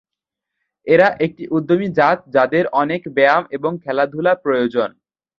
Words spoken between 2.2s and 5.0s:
যাদের অনেক ব্যায়াম এবং খেলাধুলা প্রয়োজন।